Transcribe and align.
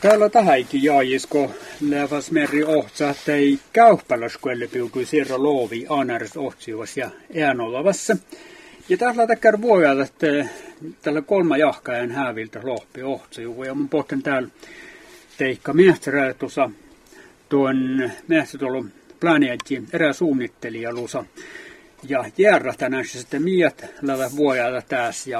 Täällä 0.00 0.28
tähänkin 0.28 0.82
jaajisko 0.82 1.50
läväs 1.80 2.30
meri 2.30 2.64
ohtsa, 2.64 3.10
että 3.10 3.34
ei 3.34 3.58
käyppäläskuelle 3.72 4.66
piukui 4.66 5.04
siirro 5.04 5.42
loovi 5.42 5.86
anars 5.88 6.36
ohtsivas 6.36 6.96
ja 6.96 7.10
äänolavassa. 7.44 8.16
Ja 8.88 8.96
täällä 8.96 9.26
täkkär 9.26 9.60
voi 9.60 9.82
että 10.02 10.26
tällä 11.02 11.22
kolma 11.22 11.56
jahkajan 11.56 12.10
hääviltä 12.10 12.60
lohpi 12.62 13.02
ohtsa, 13.02 13.40
ja 13.42 13.74
mun 13.74 13.88
pohtin 13.88 14.22
täällä 14.22 14.48
teikka 15.38 15.72
miehtsäräätusa 15.72 16.70
tuon 17.48 18.10
miehtsäräätulun 18.28 18.92
planeetti 19.20 19.82
erää 19.92 20.12
suunnittelija 20.12 20.92
lusa. 20.92 21.24
Ja 22.08 22.24
järra 22.38 22.74
tänään 22.78 23.04
sitten 23.06 23.42
miet 23.42 23.84
lävä 24.02 24.30
vuojalla 24.36 24.82
tässä 24.82 25.30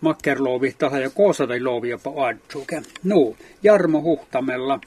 makkerloovi 0.00 0.74
taha 0.78 0.98
ja 0.98 1.10
koosadai 1.10 1.60
loovi 1.60 1.88
jopa 1.88 2.12
adjuke. 2.26 2.82
No, 3.04 3.34
Jarmo 3.62 4.02
Huhtamella. 4.02 4.80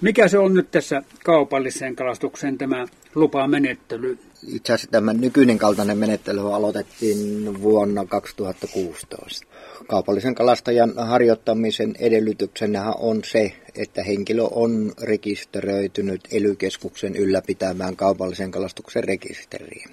Mikä 0.00 0.28
se 0.28 0.38
on 0.38 0.54
nyt 0.54 0.70
tässä 0.70 1.02
kaupalliseen 1.24 1.96
kalastukseen 1.96 2.58
tämä 2.58 2.86
lupamenettely? 3.14 4.18
Itse 4.46 4.72
asiassa 4.72 4.90
tämä 4.90 5.12
nykyinen 5.12 5.58
kaltainen 5.58 5.98
menettely 5.98 6.54
aloitettiin 6.54 7.62
vuonna 7.62 8.04
2016. 8.04 9.46
Kaupallisen 9.86 10.34
kalastajan 10.34 10.92
harjoittamisen 10.96 11.94
edellytyksenä 11.98 12.92
on 12.92 13.24
se, 13.24 13.52
että 13.74 14.02
henkilö 14.02 14.42
on 14.42 14.92
rekisteröitynyt 15.02 16.20
elykeskuksen 16.32 17.16
ylläpitämään 17.16 17.96
kaupallisen 17.96 18.50
kalastuksen 18.50 19.04
rekisteriin. 19.04 19.90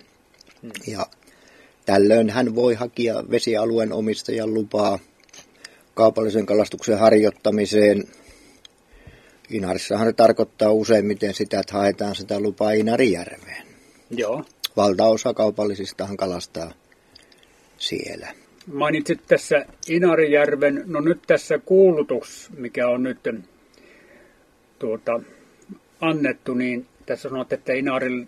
Hmm. 0.61 0.71
Ja 0.87 1.05
tällöin 1.89 2.29
hän 2.29 2.55
voi 2.55 2.73
hakea 2.73 3.23
vesialueen 3.31 3.93
omistajan 3.93 4.53
lupaa 4.53 4.99
kaupallisen 5.93 6.45
kalastuksen 6.45 6.99
harjoittamiseen. 6.99 8.03
Inarissahan 9.49 10.07
se 10.07 10.13
tarkoittaa 10.13 10.71
useimmiten 10.71 11.33
sitä, 11.33 11.59
että 11.59 11.73
haetaan 11.73 12.15
sitä 12.15 12.39
lupaa 12.39 12.71
Inarijärveen. 12.71 13.67
Joo. 14.09 14.43
Valtaosa 14.77 15.33
kaupallisistahan 15.33 16.17
kalastaa 16.17 16.73
siellä. 17.77 18.27
Mainitsit 18.73 19.19
tässä 19.27 19.65
Inarijärven, 19.87 20.83
no 20.85 20.99
nyt 20.99 21.19
tässä 21.27 21.57
kuulutus, 21.57 22.49
mikä 22.57 22.87
on 22.87 23.03
nyt 23.03 23.19
tuota, 24.79 25.19
annettu, 26.01 26.53
niin 26.53 26.87
tässä 27.05 27.29
sanot, 27.29 27.53
että 27.53 27.73
Inarin 27.73 28.27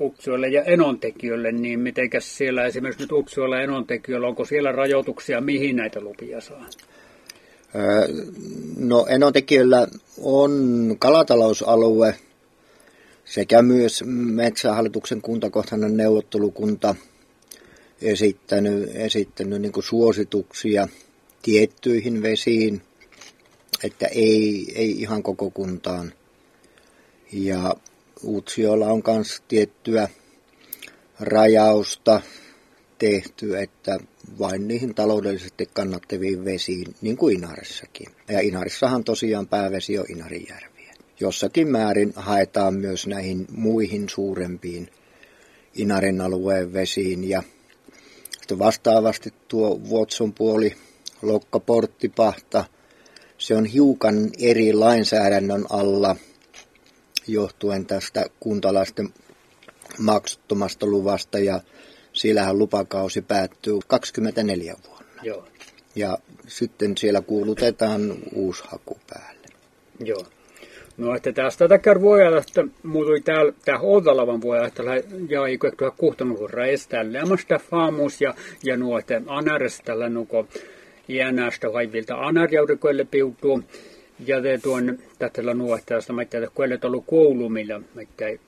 Utsjoelle 0.00 0.48
ja 0.48 0.62
Enontekijölle, 0.62 1.52
niin 1.52 1.80
mitenkäs 1.80 2.36
siellä 2.36 2.64
esimerkiksi 2.64 3.02
nyt 3.02 3.12
Utsjoella 3.12 3.56
ja 3.56 3.62
Enontekijöllä, 3.62 4.26
onko 4.28 4.44
siellä 4.44 4.72
rajoituksia, 4.72 5.40
mihin 5.40 5.76
näitä 5.76 6.00
lupia 6.00 6.40
saa? 6.40 6.66
No 8.76 9.06
Enontekijöllä 9.08 9.88
on 10.22 10.52
kalatalousalue 10.98 12.14
sekä 13.24 13.62
myös 13.62 14.04
Metsähallituksen 14.06 15.22
kuntakohtainen 15.22 15.96
neuvottelukunta 15.96 16.94
esittänyt, 18.02 18.90
esittänyt 18.94 19.62
niin 19.62 19.72
suosituksia 19.80 20.88
tiettyihin 21.42 22.22
vesiin, 22.22 22.82
että 23.84 24.06
ei, 24.06 24.72
ei 24.74 24.90
ihan 24.90 25.22
koko 25.22 25.50
kuntaan. 25.50 26.12
Ja 27.32 27.74
Uutsiolla 28.22 28.86
on 28.86 29.02
myös 29.06 29.42
tiettyä 29.48 30.08
rajausta 31.20 32.20
tehty, 32.98 33.58
että 33.58 33.98
vain 34.38 34.68
niihin 34.68 34.94
taloudellisesti 34.94 35.68
kannattaviin 35.72 36.44
vesiin, 36.44 36.94
niin 37.00 37.16
kuin 37.16 37.36
Inarissakin. 37.36 38.06
Ja 38.28 38.40
Inarissahan 38.40 39.04
tosiaan 39.04 39.48
päävesi 39.48 39.98
on 39.98 40.04
Inarijärviä. 40.08 40.94
Jossakin 41.20 41.68
määrin 41.68 42.12
haetaan 42.16 42.74
myös 42.74 43.06
näihin 43.06 43.46
muihin 43.50 44.08
suurempiin 44.08 44.88
Inarin 45.74 46.20
alueen 46.20 46.72
vesiin. 46.72 47.28
Ja 47.28 47.42
vastaavasti 48.58 49.34
tuo 49.48 49.80
Vuotson 49.88 50.32
puoli, 50.32 50.74
Lokka, 51.22 51.60
Porttipahta, 51.60 52.64
se 53.38 53.56
on 53.56 53.64
hiukan 53.64 54.30
eri 54.38 54.72
lainsäädännön 54.72 55.66
alla– 55.70 56.16
johtuen 57.26 57.86
tästä 57.86 58.26
kuntalaisten 58.40 59.08
maksuttomasta 59.98 60.86
luvasta 60.86 61.38
ja 61.38 61.60
siellähän 62.12 62.58
lupakausi 62.58 63.22
päättyy 63.22 63.78
24 63.86 64.74
vuonna. 64.88 65.22
Joo. 65.22 65.48
Ja 65.96 66.18
sitten 66.46 66.96
siellä 66.96 67.20
kuulutetaan 67.20 68.14
uusi 68.32 68.64
haku 68.66 68.98
päälle. 69.10 69.48
Joo. 70.04 70.24
No, 70.96 71.14
että 71.14 71.32
tästä 71.32 71.68
tätä 71.68 72.00
voi 72.00 72.20
että 72.38 72.64
muutui 72.82 73.20
täällä, 73.20 73.52
tää 73.64 73.78
Oudalavan 73.78 74.40
voi 74.40 74.66
että 74.66 74.82
ja 75.28 75.46
ei 75.46 75.58
kuitenkaan 75.58 75.92
kuhtanut 75.96 76.50
reistä 76.50 77.12
lämmästä 77.12 77.58
faamus 77.70 78.20
ja, 78.20 78.34
ja 78.62 78.76
nuo, 78.76 78.98
että 78.98 79.22
anarestalla 79.26 80.08
nuko 80.08 80.46
iänästä 81.08 81.72
vaivilta 81.72 82.14
anarjaudukoille 82.14 83.04
piutuu. 83.04 83.62
Ja 84.18 84.42
te 84.42 84.58
tuon 84.58 84.98
tällä 85.32 85.54
nuotteesta, 85.54 86.12
mä 86.12 86.24
tiedä, 86.24 86.48
kun 86.54 86.72
ei 86.72 86.78
ollut 86.82 87.04
koulu, 87.06 87.48
millä 87.48 87.78
mä 87.78 88.02
tiedä, 88.16 88.38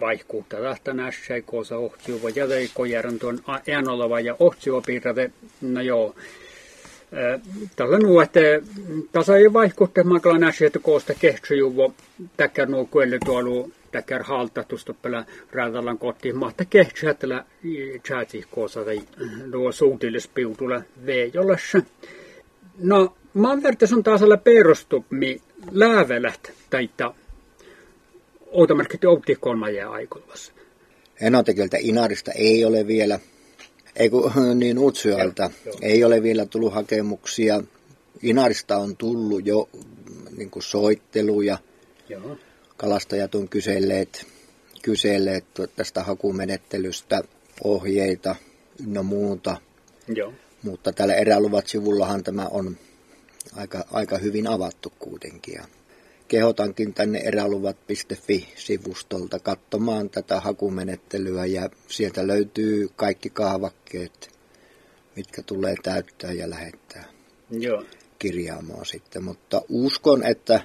vaihkuutta 0.00 0.56
tahta 0.56 0.92
nässä, 0.92 1.40
koosa 1.40 1.78
ohtsiuva, 1.78 2.28
ja 2.28 2.48
te 2.48 2.68
kojärän 2.74 3.18
tuon 3.18 3.38
äänolava 3.70 4.20
ja 4.20 4.36
ohtsiuva 4.38 4.82
no 5.60 5.80
joo. 5.80 6.14
Tällä 7.76 7.98
nuotte, 7.98 8.62
tasa 9.12 9.36
ei 9.36 9.52
vaihkuutta, 9.52 10.04
mä 10.04 10.20
kyllä 10.20 10.38
nässä, 10.38 10.66
että 10.66 10.78
koosta 10.78 11.14
kehtsyjuvo, 11.14 11.94
täkkär 12.36 12.68
nuo 12.68 12.88
kuelle 12.90 13.18
tuolla, 13.24 13.68
täkkär 13.92 14.22
haltatusta 14.22 14.94
pelä 14.94 15.24
räätallan 15.52 15.98
kotiin, 15.98 16.36
mahta 16.36 16.64
kehtsyä 16.64 17.14
tällä 17.14 17.44
tjääti 18.02 18.44
koosa, 18.50 18.84
tai 18.84 19.00
nuo 19.46 19.72
suutillispiutulla 19.72 20.82
veejollassa. 21.06 21.78
No, 22.82 23.16
Manvertes 23.34 23.92
on 23.92 24.02
taas 24.02 24.22
alla 24.22 24.36
perustumi 24.36 25.40
läävelät 25.70 26.52
taita 26.70 27.14
outamarkkit 28.46 29.04
outi 29.04 29.36
kolmaja 29.40 29.90
aikulvassa. 29.90 30.52
Enontekiltä 31.20 31.76
Inarista 31.80 32.32
ei 32.32 32.64
ole 32.64 32.86
vielä, 32.86 33.18
ei 33.96 34.10
kun, 34.10 34.32
niin 34.58 34.78
Utsyalta 34.78 35.50
ei 35.82 36.04
ole 36.04 36.22
vielä 36.22 36.46
tullut 36.46 36.74
hakemuksia. 36.74 37.62
Inarista 38.22 38.76
on 38.76 38.96
tullut 38.96 39.46
jo 39.46 39.68
niin 40.36 40.50
kuin 40.50 40.62
soitteluja. 40.62 41.58
Joo. 42.08 42.38
Kalastajat 42.76 43.34
on 43.34 43.48
kyselleet, 43.48 44.26
kyselleet 44.82 45.44
tästä 45.76 46.02
hakumenettelystä 46.02 47.22
ohjeita 47.64 48.36
no 48.86 49.02
muuta. 49.02 49.56
Joo. 50.14 50.32
Mutta 50.62 50.92
tällä 50.92 51.14
eräluvat 51.14 51.66
sivullahan 51.66 52.24
tämä 52.24 52.46
on 52.46 52.76
aika, 53.56 53.84
aika 53.92 54.18
hyvin 54.18 54.46
avattu 54.46 54.92
kuitenkin. 54.98 55.54
Ja 55.54 55.64
kehotankin 56.28 56.94
tänne 56.94 57.18
eräluvat.fi-sivustolta 57.18 59.38
katsomaan 59.38 60.10
tätä 60.10 60.40
hakumenettelyä 60.40 61.46
ja 61.46 61.70
sieltä 61.88 62.26
löytyy 62.26 62.88
kaikki 62.96 63.30
kaavakkeet, 63.30 64.38
mitkä 65.16 65.42
tulee 65.42 65.74
täyttää 65.82 66.32
ja 66.32 66.50
lähettää 66.50 67.04
Joo. 67.50 67.84
kirjaamoa 68.18 68.84
sitten. 68.84 69.24
Mutta 69.24 69.62
uskon, 69.68 70.26
että 70.26 70.60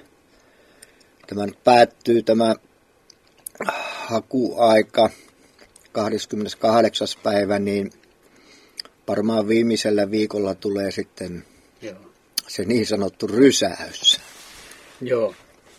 tämä 1.26 1.46
päättyy 1.64 2.22
tämä 2.22 2.54
hakuaika 4.06 5.10
28. 5.92 7.08
päivä, 7.22 7.58
niin 7.58 7.90
varmaan 9.08 9.48
viimeisellä 9.48 10.10
viikolla 10.10 10.54
tulee 10.54 10.90
sitten 10.90 11.44
Joo 11.82 12.08
se 12.48 12.64
niin 12.64 12.86
sanottu 12.86 13.26
rysäys. 13.26 14.20
Joo. 15.00 15.34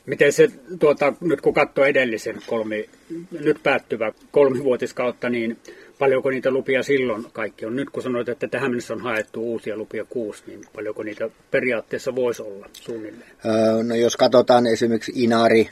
Miten 0.06 0.34
se, 0.34 0.50
tuota, 0.80 1.14
nyt 1.22 1.42
kun 1.42 1.54
katsoo 1.54 1.86
edellisen 1.86 2.42
kolmi, 2.48 2.90
nyt 3.32 3.64
päättyvä 3.64 4.12
kolmivuotiskautta, 4.32 5.30
niin 5.30 5.58
paljonko 6.00 6.30
niitä 6.30 6.52
lupia 6.52 6.84
silloin 6.84 7.26
kaikki 7.34 7.66
on? 7.66 7.76
Nyt 7.76 7.90
kun 7.90 8.04
sanoit, 8.04 8.30
että 8.30 8.48
tähän 8.48 8.72
mennessä 8.72 8.94
on 8.94 9.02
haettu 9.02 9.42
uusia 9.42 9.78
lupia 9.78 10.06
kuusi, 10.06 10.44
niin 10.48 10.62
paljonko 10.76 11.04
niitä 11.04 11.30
periaatteessa 11.52 12.16
voisi 12.16 12.42
olla 12.42 12.70
suunnilleen? 12.74 13.32
Öö, 13.46 13.84
no 13.84 13.96
jos 13.96 14.18
katsotaan 14.18 14.68
esimerkiksi 14.68 15.12
Inari, 15.16 15.70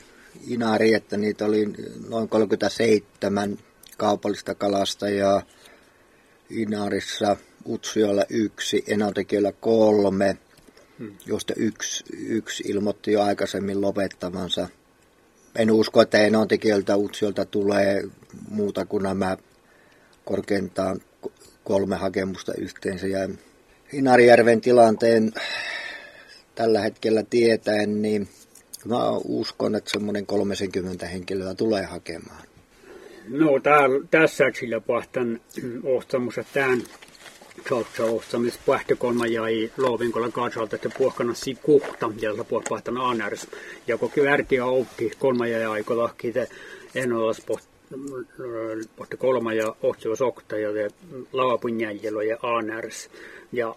Inari, 0.48 0.94
että 0.94 1.16
niitä 1.16 1.44
oli 1.44 1.68
noin 2.08 2.28
37 2.28 3.58
kaupallista 3.96 4.54
kalastajaa, 4.54 5.42
Inarissa 6.50 7.36
Utsiolla 7.68 8.24
yksi, 8.30 8.84
Enontekiöllä 8.86 9.52
kolme, 9.52 10.36
hmm. 10.98 11.16
josta 11.26 11.54
yksi, 11.56 12.04
yksi 12.28 12.64
ilmoitti 12.66 13.12
jo 13.12 13.22
aikaisemmin 13.22 13.80
lopettavansa. 13.80 14.68
En 15.56 15.70
usko, 15.70 16.02
että 16.02 16.18
enontekijöiltä 16.18 16.96
Utsiolta 16.96 17.44
tulee 17.44 18.02
muuta 18.50 18.86
kuin 18.86 19.02
nämä 19.02 19.36
korkeintaan 20.24 21.00
kolme 21.64 21.96
hakemusta 21.96 22.52
yhteensä. 22.58 23.06
Ja 23.06 23.28
Inarijärven 23.92 24.60
tilanteen 24.60 25.32
tällä 26.54 26.80
hetkellä 26.80 27.22
tietäen, 27.30 28.02
niin 28.02 28.28
mä 28.84 29.10
uskon, 29.24 29.74
että 29.74 29.90
semmoinen 29.90 30.26
30 30.26 31.06
henkilöä 31.06 31.54
tulee 31.54 31.84
hakemaan. 31.84 32.42
No 33.28 33.60
täällä, 33.62 34.06
tässä 34.10 34.44
sillä 34.60 34.80
pahtan 34.80 35.40
ohtamus, 35.84 36.38
että 36.38 36.52
tämän 36.52 36.82
Georgia 37.64 38.04
ohtamis 38.04 38.58
pähtökolma 38.66 39.26
jäi 39.26 39.70
loovinkolla 39.76 40.30
katsalta, 40.30 40.76
että 40.76 40.90
puhkana 40.98 41.34
si 41.34 41.54
kuhta, 41.54 42.12
ja 42.20 42.32
pahtan 42.68 42.96
aanärs. 42.96 43.46
Ja 43.86 43.98
koki 43.98 44.22
värtiä 44.22 44.64
oppi 44.64 45.10
kolma 45.18 45.46
jäi 45.46 45.64
aikolahki, 45.64 46.28
että 46.28 46.46
en 46.94 47.12
ole 47.12 47.34
pohti 48.96 49.16
kolma 49.16 49.52
ja 49.52 49.74
ohtios 49.82 50.22
okta 50.22 50.58
ja 50.58 50.70
lavapun 51.32 51.80
jäljellä 51.80 52.24
ja 52.24 52.36
aanärs. 52.42 53.10
Ja 53.52 53.74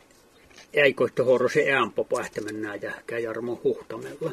äikoittu 0.77 1.23
horro 1.23 1.49
se 1.49 1.71
äänpo 1.71 2.03
pähtämän 2.03 2.79
ja 3.09 3.19
Jarmo 3.19 3.61
Huhtamella. 3.63 4.31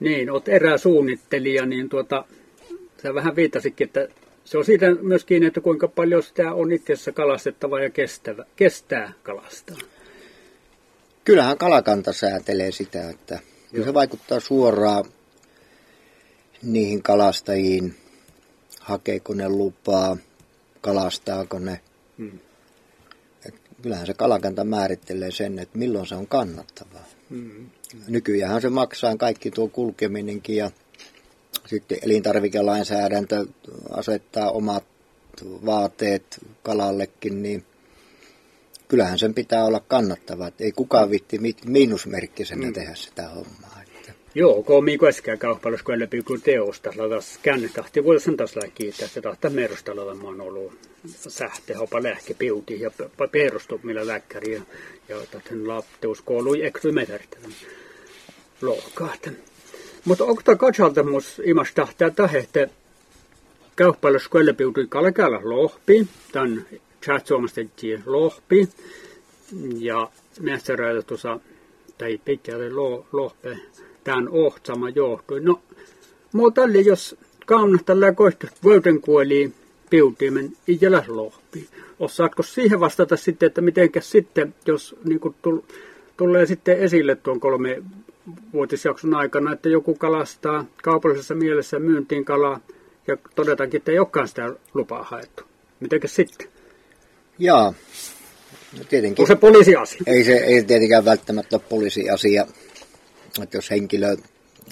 Niin, 0.00 0.30
olet 0.30 0.48
eräsuunnittelija, 0.48 1.66
niin 1.66 1.88
tuota, 1.88 2.24
sä 3.02 3.14
vähän 3.14 3.36
viittasikin, 3.36 3.86
että 3.86 4.08
se 4.50 4.58
on 4.58 4.64
siitä 4.64 4.94
myöskin, 4.94 5.44
että 5.44 5.60
kuinka 5.60 5.88
paljon 5.88 6.22
sitä 6.22 6.54
on 6.54 6.72
itse 6.72 7.12
kalastettava 7.14 7.80
ja 7.80 7.90
kestävä, 7.90 8.44
kestää 8.56 9.12
kalastaa. 9.22 9.76
Kyllähän 11.24 11.58
kalakanta 11.58 12.12
säätelee 12.12 12.72
sitä, 12.72 13.10
että 13.10 13.38
Joo. 13.72 13.84
se 13.84 13.94
vaikuttaa 13.94 14.40
suoraan 14.40 15.04
niihin 16.62 17.02
kalastajiin, 17.02 17.94
hakeeko 18.80 19.34
ne 19.34 19.48
lupaa, 19.48 20.16
kalastaako 20.80 21.58
ne. 21.58 21.80
Hmm. 22.18 22.38
kyllähän 23.82 24.06
se 24.06 24.14
kalakanta 24.14 24.64
määrittelee 24.64 25.30
sen, 25.30 25.58
että 25.58 25.78
milloin 25.78 26.06
se 26.06 26.14
on 26.14 26.26
kannattavaa. 26.26 27.04
Hmm. 27.30 27.70
Nykyään 28.08 28.62
se 28.62 28.68
maksaa 28.68 29.16
kaikki 29.16 29.50
tuo 29.50 29.68
kulkeminenkin 29.68 30.56
ja 30.56 30.70
sitten 31.70 31.98
elintarvikelainsäädäntö 32.02 33.46
asettaa 33.90 34.50
omat 34.50 34.84
vaateet 35.66 36.38
kalallekin, 36.62 37.42
niin 37.42 37.64
kyllähän 38.88 39.18
sen 39.18 39.34
pitää 39.34 39.64
olla 39.64 39.80
kannattava. 39.88 40.46
Että 40.46 40.64
ei 40.64 40.72
kukaan 40.72 41.10
vitti 41.10 41.38
miinusmerkkisenä 41.66 42.66
mm. 42.66 42.72
tehdä 42.72 42.94
sitä 42.94 43.28
hommaa. 43.28 43.82
Että. 43.82 44.12
Joo, 44.34 44.62
kun 44.62 44.84
mi 44.84 44.98
koskee 44.98 45.36
kaupallis, 45.36 45.82
kun 45.82 46.00
läpi 46.00 46.22
kun 46.22 46.42
teosta, 46.42 46.90
taas 47.08 47.38
käännetahti 47.42 48.04
voisi 48.04 48.36
taas 48.36 48.54
kiittää, 48.74 49.06
että 49.06 49.22
tahta 49.22 49.50
merustalla 49.50 50.02
on 50.02 50.40
ollut 50.40 50.72
sähte, 51.08 51.74
hopa 51.74 52.02
lähke, 52.02 52.34
piuti 52.34 52.80
ja 52.80 52.90
perustu, 53.32 53.80
millä 53.82 54.06
läkkäri 54.06 54.54
ja, 54.54 54.62
ja 55.08 55.16
tahten 55.30 55.66
metertelän 56.92 57.52
lohkaat. 58.62 59.30
Mutta 60.04 60.24
onko 60.24 60.42
tämä 60.44 60.56
katsaltamus 60.56 61.42
imasta 61.44 61.88
tämä 61.98 62.10
tahte 62.10 62.70
kauppailu 63.76 64.18
skuellepiutui 64.18 64.86
kalkalla 64.88 65.40
lohpi, 65.42 66.08
tämän 66.32 66.66
chat-suomastettiin 67.02 68.02
lohpi, 68.06 68.68
ja 69.78 70.10
mässäräillä 70.40 71.02
tuossa, 71.02 71.40
tai 71.98 72.20
pitkälle 72.24 72.70
lo, 72.70 73.06
lohpe, 73.12 73.58
tämän 74.04 74.28
ohtsama 74.28 74.88
johtui. 74.88 75.40
No, 75.40 75.60
mutta 76.32 76.62
tälle 76.62 76.80
jos 76.80 77.16
kaunasta 77.46 77.92
koihtu 78.14 78.46
voiten 78.64 79.00
kuoli 79.00 79.52
piutimen 79.90 80.52
ijälä 80.68 81.04
lohpi. 81.08 81.68
Osaatko 81.98 82.42
siihen 82.42 82.80
vastata 82.80 83.16
sitten, 83.16 83.46
että 83.46 83.60
mitenkäs 83.60 84.10
sitten, 84.10 84.54
jos 84.66 84.96
niin 85.04 85.20
tulee 86.16 86.46
sitten 86.46 86.78
esille 86.78 87.16
tuon 87.16 87.40
kolme 87.40 87.82
vuotisjakson 88.52 89.14
aikana, 89.14 89.52
että 89.52 89.68
joku 89.68 89.94
kalastaa 89.94 90.66
kaupallisessa 90.82 91.34
mielessä 91.34 91.78
myyntiin 91.78 92.24
kalaa 92.24 92.60
ja 93.06 93.16
todetaankin, 93.34 93.78
että 93.78 93.92
ei 93.92 93.98
olekaan 93.98 94.28
sitä 94.28 94.54
lupaa 94.74 95.02
haettu. 95.02 95.44
Mitenkä 95.80 96.08
sitten? 96.08 96.48
Joo, 97.38 97.74
no 98.78 98.84
tietenkin. 98.88 99.22
On 99.22 99.26
se 99.26 99.36
poliisiasia? 99.36 100.02
Ei 100.06 100.24
se 100.24 100.36
ei 100.36 100.64
tietenkään 100.64 101.04
välttämättä 101.04 101.56
ole 101.56 101.62
poliisiasia. 101.68 102.46
Että 103.42 103.56
jos 103.56 103.70
henkilö, 103.70 104.16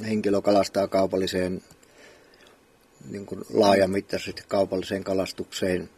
henkilö 0.07 0.41
kalastaa 0.41 0.89
kaupalliseen 0.89 1.63
niin 3.11 3.27
kuin 3.27 3.45
laajamittaisesti 3.53 4.43
kaupalliseen 4.49 5.05
kalastukseen, 5.05 5.91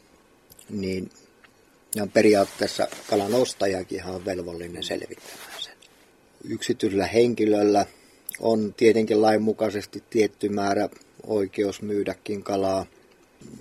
niin 0.70 1.10
ja 1.94 2.06
periaatteessa 2.06 2.88
kalan 3.10 3.34
ostajakin 3.34 4.04
on 4.04 4.24
velvollinen 4.24 4.82
selvittämään 4.82 5.49
yksityisellä 6.44 7.06
henkilöllä 7.06 7.86
on 8.40 8.74
tietenkin 8.76 9.22
lainmukaisesti 9.22 10.02
tietty 10.10 10.48
määrä 10.48 10.88
oikeus 11.26 11.82
myydäkin 11.82 12.42
kalaa. 12.42 12.86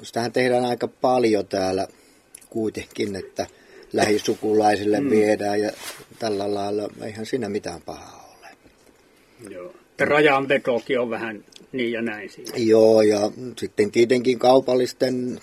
Sitähän 0.03 0.31
tehdään 0.31 0.65
aika 0.65 0.87
paljon 0.87 1.47
täällä 1.47 1.87
kuitenkin, 2.49 3.15
että 3.15 3.47
lähisukulaisille 3.93 4.99
mm. 4.99 5.09
viedään 5.09 5.61
ja 5.61 5.71
tällä 6.19 6.53
lailla 6.53 6.89
eihän 7.01 7.25
siinä 7.25 7.49
mitään 7.49 7.81
pahaa 7.81 8.37
ole. 8.39 8.47
Joo. 9.49 9.73
Rajanvetokin 9.99 10.99
on 10.99 11.09
vähän 11.09 11.45
niin 11.71 11.91
ja 11.91 12.01
näin 12.01 12.29
siinä. 12.29 12.51
Joo, 12.55 13.01
ja 13.01 13.31
sitten 13.57 13.91
tietenkin 13.91 14.39
kaupallisten 14.39 15.39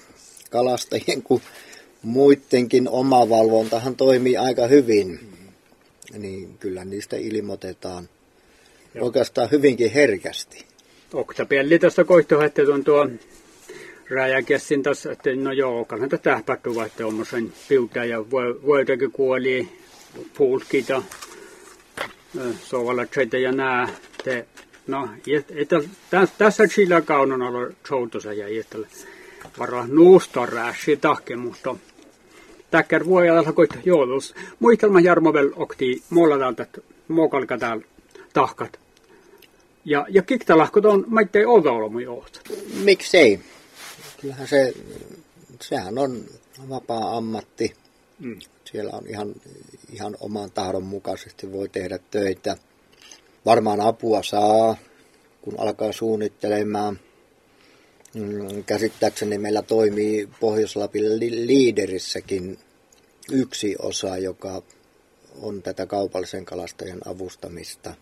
kalastajien 0.50 1.22
kuin 1.22 1.42
muidenkin 2.02 2.88
omavalvontahan 2.88 3.96
toimii 3.96 4.36
aika 4.36 4.66
hyvin. 4.66 5.08
Mm 5.08 5.35
niin 6.18 6.58
kyllä 6.58 6.84
niistä 6.84 7.16
ilmoitetaan 7.16 8.08
Joo. 8.94 9.06
oikeastaan 9.06 9.50
hyvinkin 9.50 9.92
herkästi. 9.92 10.64
Oktapelli 11.12 11.78
tästä 11.78 12.04
koihtohette 12.04 12.62
on 12.62 12.84
tuo 12.84 13.08
rajakessin 14.10 14.82
tässä, 14.82 15.12
että 15.12 15.30
no 15.36 15.52
joo, 15.52 15.84
kannata 15.84 16.16
että 16.86 17.06
on 17.06 17.26
sen 17.30 17.52
piuta 17.68 18.04
ja 18.04 18.30
voitakin 18.66 19.12
kuoli, 19.12 19.68
puulkita, 20.36 21.02
sovalatseita 22.62 23.38
ja 23.38 23.52
nää. 23.52 23.88
Te, 24.24 24.46
no, 24.86 25.08
että, 25.50 25.76
tässä 26.38 26.66
sillä 26.66 27.00
kaunon 27.00 27.42
olla 27.42 27.72
soutosa 27.88 28.32
ja 28.32 28.60
että 28.60 28.78
vara 29.58 29.86
nuusta 29.86 30.46
rääsi 30.46 30.96
tahkemusta 30.96 31.76
täkkär 32.70 33.06
vuojalla 33.06 33.52
koit 33.52 33.70
joulus. 33.84 34.34
Muistelma 34.60 35.00
Jarmovel 35.00 35.50
okti 35.56 36.02
mulla 36.10 36.38
täältä 36.38 36.66
mokalka 37.08 37.58
täällä 37.58 37.84
tahkat. 38.32 38.80
Ja, 39.84 40.06
ja 40.08 40.22
kiktalahkot 40.22 40.84
on 40.84 41.04
maittei 41.08 41.44
olmu 41.44 41.98
johto. 41.98 42.40
Miksei? 42.84 43.40
Kyllähän 44.20 44.48
se, 44.48 44.74
sehän 45.60 45.98
on 45.98 46.24
vapaa 46.68 47.16
ammatti. 47.16 47.74
Mm. 48.18 48.38
Siellä 48.64 48.92
on 48.92 49.06
ihan, 49.06 49.34
ihan 49.92 50.16
oman 50.20 50.50
tahdon 50.50 50.84
mukaisesti 50.84 51.52
voi 51.52 51.68
tehdä 51.68 51.98
töitä. 52.10 52.56
Varmaan 53.46 53.80
apua 53.80 54.22
saa, 54.22 54.76
kun 55.42 55.54
alkaa 55.58 55.92
suunnittelemaan. 55.92 56.98
Mm, 58.16 58.64
käsittääkseni 58.64 59.38
meillä 59.38 59.62
toimii 59.62 60.28
Pohjois-Lapin 60.40 61.18
liiderissäkin 61.46 62.58
yksi 63.32 63.76
osa, 63.78 64.18
joka 64.18 64.62
on 65.42 65.62
tätä 65.62 65.86
kaupallisen 65.86 66.44
kalastajan 66.44 67.00
avustamista. 67.04 67.94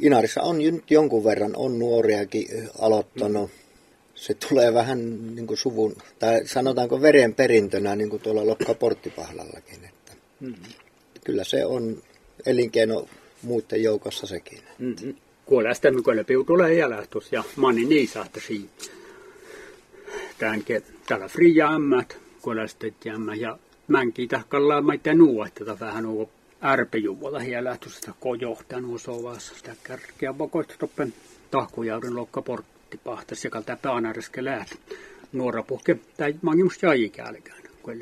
Inarissa 0.00 0.42
on 0.42 0.58
nyt 0.58 0.90
jonkun 0.90 1.24
verran, 1.24 1.56
on 1.56 1.78
nuoriakin 1.78 2.68
aloittanut. 2.78 3.50
Se 4.14 4.34
tulee 4.34 4.74
vähän 4.74 5.34
niin 5.34 5.46
kuin 5.46 5.58
suvun, 5.58 5.96
tai 6.18 6.46
sanotaanko 6.46 7.02
verenperintönä, 7.02 7.96
niin 7.96 8.10
kuin 8.10 8.22
tuolla 8.22 8.46
Lokka-Porttipahlallakin. 8.46 9.84
Että 9.84 10.12
mm-hmm. 10.40 10.72
Kyllä 11.24 11.44
se 11.44 11.64
on 11.64 12.02
elinkeino 12.46 13.08
muiden 13.42 13.82
joukossa 13.82 14.26
sekin. 14.26 14.58
Mm-hmm. 14.78 15.14
Kuolästä 15.46 15.90
mykölle 15.90 16.24
tulee 16.46 16.74
jälähtus 16.74 17.32
ja 17.32 17.44
mani 17.56 17.84
niin 17.84 18.08
saattaa 18.08 18.42
siinä. 18.46 18.68
Tämänkin 20.42 20.82
täällä 21.06 21.28
fria 21.28 21.68
ämmät, 21.68 22.18
kuolästet 22.40 23.04
ja 23.04 23.58
mänkin 23.88 24.28
tahkalla 24.28 24.80
maita 24.80 25.14
nuo, 25.14 25.46
että 25.46 25.80
vähän 25.80 26.04
nuo 26.04 26.30
ärpejuvolla 26.64 27.38
hielä, 27.38 27.76
sitä 27.86 28.12
kojohtaa 28.20 28.80
nuo 28.80 28.98
sovassa, 28.98 29.54
sitä 29.54 29.76
kärkeä 29.82 30.38
vakoista 30.38 30.74
toppen 30.78 31.14
tahkujauden 31.50 32.16
lokka 32.16 32.42
portti 32.42 33.00
pahtas, 33.04 33.44
ja 33.44 33.50
kalta 33.50 33.76
päänäriske 33.82 34.44
läht. 34.44 34.72
Nuora 35.32 35.62
puhke, 35.62 35.98
tai 36.16 36.34
mangi 36.42 36.62
musta 36.62 36.86
jäi 36.86 37.04
ikälkään, 37.04 37.62
kun 37.82 37.94